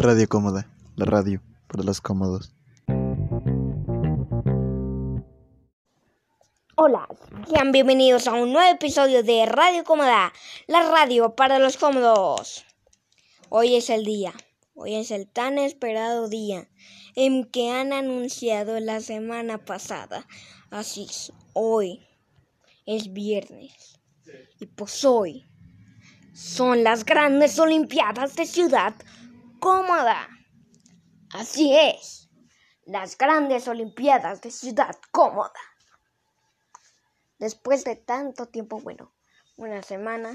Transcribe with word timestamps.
Radio 0.00 0.28
Cómoda, 0.28 0.70
la 0.94 1.06
radio 1.06 1.42
para 1.66 1.82
los 1.82 2.00
cómodos. 2.00 2.54
Hola, 6.76 7.08
sean 7.50 7.72
bienvenidos 7.72 8.28
a 8.28 8.34
un 8.34 8.52
nuevo 8.52 8.72
episodio 8.72 9.24
de 9.24 9.44
Radio 9.46 9.82
Cómoda, 9.82 10.32
la 10.68 10.88
radio 10.88 11.34
para 11.34 11.58
los 11.58 11.76
cómodos. 11.76 12.64
Hoy 13.48 13.74
es 13.74 13.90
el 13.90 14.04
día, 14.04 14.32
hoy 14.74 14.94
es 14.94 15.10
el 15.10 15.26
tan 15.26 15.58
esperado 15.58 16.28
día 16.28 16.68
en 17.16 17.42
que 17.42 17.72
han 17.72 17.92
anunciado 17.92 18.78
la 18.78 19.00
semana 19.00 19.64
pasada. 19.64 20.28
Así 20.70 21.08
es, 21.10 21.32
hoy 21.54 22.06
es 22.86 23.12
viernes 23.12 23.98
y 24.60 24.66
pues 24.66 25.04
hoy 25.04 25.44
son 26.32 26.84
las 26.84 27.04
grandes 27.04 27.58
Olimpiadas 27.58 28.36
de 28.36 28.46
Ciudad 28.46 28.94
Cómoda. 29.68 30.26
Así 31.34 31.76
es, 31.76 32.30
las 32.86 33.18
grandes 33.18 33.68
Olimpiadas 33.68 34.40
de 34.40 34.50
Ciudad 34.50 34.96
Cómoda. 35.12 35.60
Después 37.38 37.84
de 37.84 37.94
tanto 37.94 38.46
tiempo, 38.46 38.80
bueno, 38.80 39.12
una 39.58 39.82
semana, 39.82 40.34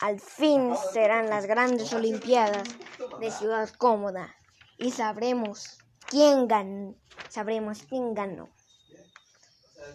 al 0.00 0.20
fin 0.20 0.74
serán 0.92 1.30
las 1.30 1.46
grandes 1.46 1.94
Olimpiadas 1.94 2.68
de 3.20 3.30
Ciudad 3.30 3.70
Cómoda 3.78 4.36
y 4.76 4.90
sabremos 4.90 5.78
quién 6.06 6.46
ganó. 6.46 6.96
Sabremos 7.30 7.84
quién 7.88 8.12
ganó. 8.12 8.50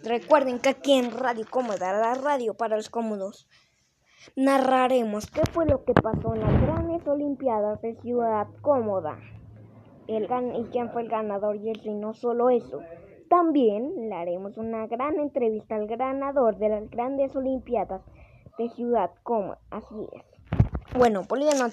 Recuerden 0.01 0.57
que 0.57 0.69
aquí 0.69 0.93
en 0.93 1.11
Radio 1.11 1.45
Cómoda, 1.47 1.93
la 1.93 2.15
radio 2.15 2.55
para 2.55 2.75
los 2.75 2.89
cómodos, 2.89 3.47
narraremos 4.35 5.29
qué 5.29 5.41
fue 5.51 5.65
lo 5.65 5.83
que 5.83 5.93
pasó 5.93 6.35
en 6.35 6.41
las 6.41 6.61
grandes 6.61 7.07
Olimpiadas 7.07 7.81
de 7.81 7.95
Ciudad 8.01 8.47
Cómoda. 8.61 9.19
El 10.07 10.23
y 10.23 10.63
quién 10.71 10.91
fue 10.91 11.03
el 11.03 11.09
ganador 11.09 11.55
y 11.57 11.71
y 11.71 11.93
no 11.93 12.13
solo 12.13 12.49
eso. 12.49 12.81
También 13.29 14.09
le 14.09 14.15
haremos 14.15 14.57
una 14.57 14.87
gran 14.87 15.19
entrevista 15.19 15.75
al 15.75 15.87
ganador 15.87 16.57
de 16.57 16.69
las 16.69 16.89
grandes 16.89 17.35
Olimpiadas 17.35 18.01
de 18.57 18.69
Ciudad 18.69 19.11
Cómoda. 19.23 19.59
Así 19.69 20.07
es. 20.13 20.23
Bueno, 20.97 21.23
volviendo 21.29 21.67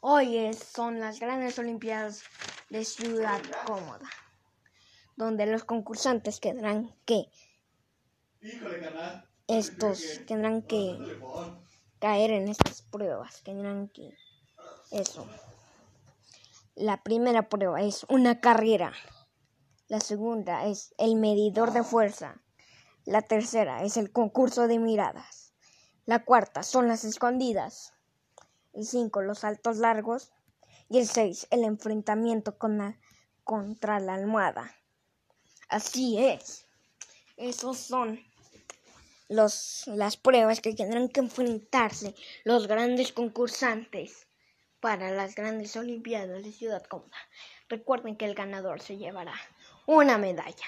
Hoy 0.00 0.52
son 0.54 1.00
las 1.00 1.18
grandes 1.20 1.58
Olimpiadas 1.58 2.22
de 2.70 2.84
Ciudad 2.84 3.40
Cómoda, 3.66 4.08
donde 5.16 5.44
los 5.46 5.64
concursantes 5.64 6.40
tendrán 6.40 6.94
que 7.04 7.26
estos 9.50 10.20
tendrán 10.26 10.62
que 10.62 10.96
caer 11.98 12.30
en 12.30 12.48
estas 12.48 12.82
pruebas, 12.82 13.42
tendrán 13.42 13.88
que 13.88 14.14
eso. 14.92 15.26
La 16.76 17.02
primera 17.02 17.48
prueba 17.48 17.82
es 17.82 18.06
una 18.08 18.40
carrera. 18.40 18.92
La 19.88 19.98
segunda 19.98 20.66
es 20.66 20.94
el 20.98 21.16
medidor 21.16 21.72
de 21.72 21.82
fuerza. 21.82 22.40
La 23.04 23.22
tercera 23.22 23.82
es 23.82 23.96
el 23.96 24.12
concurso 24.12 24.68
de 24.68 24.78
miradas. 24.78 25.52
La 26.06 26.24
cuarta 26.24 26.62
son 26.62 26.86
las 26.86 27.04
escondidas. 27.04 27.92
El 28.72 28.86
cinco 28.86 29.20
los 29.20 29.40
saltos 29.40 29.78
largos. 29.78 30.30
Y 30.88 30.98
el 30.98 31.08
seis 31.08 31.48
el 31.50 31.64
enfrentamiento 31.64 32.56
con 32.56 32.96
contra 33.42 33.98
la 33.98 34.14
almohada. 34.14 34.76
Así 35.68 36.18
es. 36.18 36.66
Esos 37.36 37.78
son 37.78 38.20
los, 39.30 39.84
las 39.86 40.16
pruebas 40.16 40.60
que 40.60 40.74
tendrán 40.74 41.08
que 41.08 41.20
enfrentarse 41.20 42.14
los 42.44 42.66
grandes 42.66 43.12
concursantes 43.12 44.26
para 44.80 45.10
las 45.12 45.36
grandes 45.36 45.76
Olimpiadas 45.76 46.42
de 46.42 46.52
Ciudad 46.52 46.82
Cómoda. 46.84 47.16
Recuerden 47.68 48.16
que 48.16 48.24
el 48.24 48.34
ganador 48.34 48.82
se 48.82 48.96
llevará 48.96 49.34
una 49.86 50.18
medalla, 50.18 50.66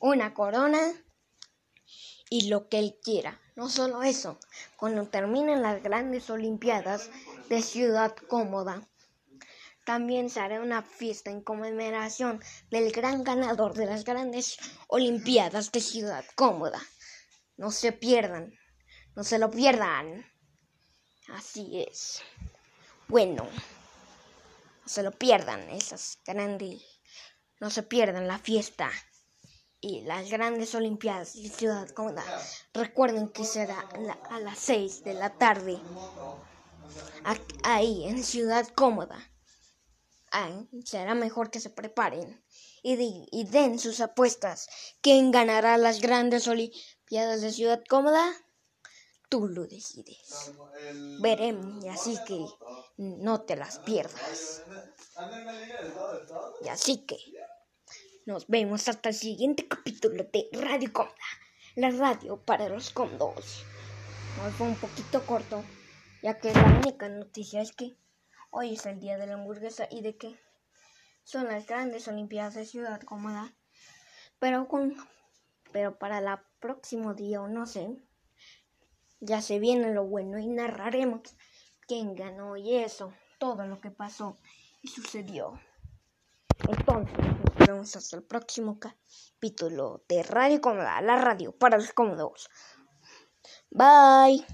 una 0.00 0.34
corona 0.34 0.80
y 2.28 2.48
lo 2.48 2.68
que 2.68 2.80
él 2.80 2.98
quiera. 3.02 3.40
No 3.54 3.68
solo 3.68 4.02
eso, 4.02 4.38
cuando 4.76 5.06
terminen 5.06 5.62
las 5.62 5.80
grandes 5.80 6.28
Olimpiadas 6.28 7.08
de 7.48 7.62
Ciudad 7.62 8.16
Cómoda, 8.28 8.82
también 9.84 10.28
se 10.28 10.40
hará 10.40 10.60
una 10.60 10.82
fiesta 10.82 11.30
en 11.30 11.40
conmemoración 11.40 12.42
del 12.70 12.90
gran 12.90 13.22
ganador 13.22 13.74
de 13.74 13.86
las 13.86 14.04
grandes 14.04 14.58
Olimpiadas 14.88 15.70
de 15.70 15.80
Ciudad 15.80 16.24
Cómoda. 16.34 16.80
No 17.60 17.70
se 17.70 17.92
pierdan, 17.92 18.58
no 19.14 19.22
se 19.22 19.38
lo 19.38 19.50
pierdan. 19.50 20.24
Así 21.28 21.84
es. 21.86 22.22
Bueno, 23.06 23.44
no 23.44 24.88
se 24.88 25.02
lo 25.02 25.12
pierdan 25.12 25.68
esas 25.68 26.18
grandes, 26.24 26.82
no 27.60 27.68
se 27.68 27.82
pierdan 27.82 28.26
la 28.26 28.38
fiesta 28.38 28.90
y 29.78 30.00
las 30.06 30.30
grandes 30.30 30.74
Olimpiadas 30.74 31.34
de 31.34 31.50
Ciudad 31.50 31.86
Cómoda. 31.90 32.24
Recuerden 32.72 33.28
que 33.28 33.44
será 33.44 33.78
a 34.30 34.40
las 34.40 34.58
6 34.58 35.04
de 35.04 35.12
la 35.12 35.34
tarde 35.34 35.78
ahí 37.62 38.08
en 38.08 38.24
Ciudad 38.24 38.66
Cómoda. 38.68 39.18
será 40.86 41.14
mejor 41.14 41.50
que 41.50 41.60
se 41.60 41.68
preparen 41.68 42.42
y, 42.82 43.28
y 43.30 43.44
den 43.44 43.78
sus 43.78 44.00
apuestas. 44.00 44.66
¿Quién 45.02 45.30
ganará 45.30 45.76
las 45.76 46.00
grandes 46.00 46.48
Olimpiadas? 46.48 46.99
Piadas 47.10 47.40
de 47.40 47.50
Ciudad 47.50 47.82
Cómoda, 47.88 48.32
tú 49.28 49.48
lo 49.48 49.66
decides. 49.66 50.52
Veremos, 51.20 51.84
y 51.84 51.88
así 51.88 52.16
que 52.24 52.46
no 52.96 53.40
te 53.40 53.56
las 53.56 53.80
pierdas. 53.80 54.62
Y 56.64 56.68
así 56.68 57.04
que 57.04 57.18
nos 58.26 58.46
vemos 58.46 58.86
hasta 58.86 59.08
el 59.08 59.16
siguiente 59.16 59.66
capítulo 59.66 60.22
de 60.22 60.48
Radio 60.52 60.92
Cómoda, 60.92 61.16
la 61.74 61.90
radio 61.90 62.40
para 62.44 62.68
los 62.68 62.90
cómodos. 62.90 63.64
Hoy 64.44 64.52
fue 64.52 64.68
un 64.68 64.76
poquito 64.76 65.26
corto, 65.26 65.64
ya 66.22 66.38
que 66.38 66.54
la 66.54 66.80
única 66.80 67.08
noticia 67.08 67.60
es 67.60 67.72
que 67.72 67.96
hoy 68.50 68.74
es 68.74 68.86
el 68.86 69.00
día 69.00 69.18
de 69.18 69.26
la 69.26 69.34
hamburguesa 69.34 69.88
y 69.90 70.02
de 70.02 70.16
que 70.16 70.38
son 71.24 71.48
las 71.48 71.66
grandes 71.66 72.06
Olimpiadas 72.06 72.54
de 72.54 72.66
Ciudad 72.66 73.00
Cómoda, 73.00 73.52
pero 74.38 74.68
con 74.68 74.94
pero 75.72 75.98
para 75.98 76.18
el 76.18 76.38
próximo 76.60 77.14
día 77.14 77.40
o 77.40 77.48
no 77.48 77.66
sé, 77.66 77.96
ya 79.20 79.42
se 79.42 79.58
viene 79.58 79.92
lo 79.92 80.04
bueno 80.04 80.38
y 80.38 80.46
narraremos 80.46 81.22
quién 81.86 82.14
ganó 82.14 82.56
y 82.56 82.76
eso, 82.76 83.12
todo 83.38 83.66
lo 83.66 83.80
que 83.80 83.90
pasó 83.90 84.38
y 84.82 84.88
sucedió. 84.88 85.60
Entonces, 86.68 87.16
nos 87.18 87.66
vemos 87.66 87.96
hasta 87.96 88.16
el 88.16 88.22
próximo 88.22 88.78
capítulo 88.78 90.04
de 90.08 90.22
Radio 90.22 90.60
Cómoda, 90.60 91.00
la 91.00 91.16
radio 91.16 91.52
para 91.52 91.78
los 91.78 91.92
cómodos. 91.92 92.48
Bye. 93.70 94.44